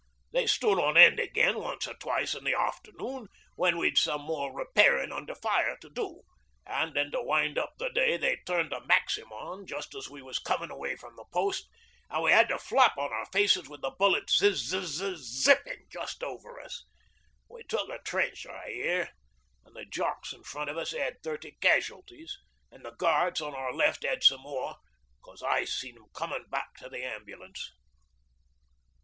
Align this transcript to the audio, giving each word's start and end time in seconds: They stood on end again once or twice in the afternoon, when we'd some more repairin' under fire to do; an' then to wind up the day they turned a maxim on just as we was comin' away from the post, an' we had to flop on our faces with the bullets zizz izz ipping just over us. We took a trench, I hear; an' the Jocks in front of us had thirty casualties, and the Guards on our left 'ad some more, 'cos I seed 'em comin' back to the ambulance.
They 0.31 0.47
stood 0.47 0.79
on 0.79 0.97
end 0.97 1.19
again 1.19 1.59
once 1.59 1.85
or 1.87 1.93
twice 1.93 2.33
in 2.33 2.43
the 2.43 2.59
afternoon, 2.59 3.27
when 3.55 3.77
we'd 3.77 3.99
some 3.99 4.21
more 4.23 4.51
repairin' 4.51 5.11
under 5.11 5.35
fire 5.35 5.77
to 5.79 5.91
do; 5.91 6.23
an' 6.65 6.93
then 6.93 7.11
to 7.11 7.21
wind 7.21 7.59
up 7.59 7.73
the 7.77 7.91
day 7.91 8.17
they 8.17 8.37
turned 8.47 8.73
a 8.73 8.83
maxim 8.87 9.31
on 9.31 9.67
just 9.67 9.93
as 9.93 10.09
we 10.09 10.23
was 10.23 10.39
comin' 10.39 10.71
away 10.71 10.95
from 10.95 11.15
the 11.17 11.25
post, 11.31 11.69
an' 12.09 12.23
we 12.23 12.31
had 12.31 12.49
to 12.49 12.57
flop 12.57 12.97
on 12.97 13.13
our 13.13 13.27
faces 13.27 13.69
with 13.69 13.81
the 13.81 13.91
bullets 13.91 14.39
zizz 14.41 14.73
izz 14.73 15.45
ipping 15.47 15.85
just 15.91 16.23
over 16.23 16.59
us. 16.59 16.83
We 17.47 17.61
took 17.61 17.87
a 17.89 17.99
trench, 17.99 18.47
I 18.47 18.71
hear; 18.71 19.09
an' 19.67 19.73
the 19.75 19.85
Jocks 19.85 20.33
in 20.33 20.41
front 20.41 20.71
of 20.71 20.77
us 20.79 20.93
had 20.93 21.21
thirty 21.21 21.57
casualties, 21.61 22.39
and 22.71 22.83
the 22.83 22.93
Guards 22.95 23.39
on 23.39 23.53
our 23.53 23.71
left 23.71 24.03
'ad 24.03 24.23
some 24.23 24.41
more, 24.41 24.77
'cos 25.21 25.43
I 25.43 25.65
seed 25.65 25.95
'em 25.95 26.07
comin' 26.11 26.45
back 26.49 26.73
to 26.77 26.89
the 26.89 27.03
ambulance. 27.03 27.71